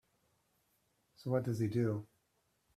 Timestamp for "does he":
1.43-1.67